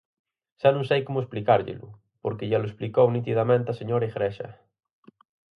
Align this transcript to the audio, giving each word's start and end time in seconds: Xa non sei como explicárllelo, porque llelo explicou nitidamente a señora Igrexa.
Xa 0.61 0.69
non 0.75 0.85
sei 0.89 1.01
como 1.07 1.21
explicárllelo, 1.23 1.87
porque 2.23 2.47
llelo 2.49 2.67
explicou 2.69 3.05
nitidamente 3.13 3.69
a 3.71 3.79
señora 3.79 4.09
Igrexa. 4.11 4.49